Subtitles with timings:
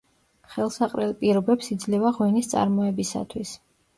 [0.53, 3.55] ხელსაყრელ პირობებს იძლევა ღვინის წარმოებისათვის.